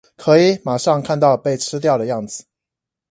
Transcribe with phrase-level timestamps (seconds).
[0.17, 2.45] 可以馬上看到被吃掉的樣子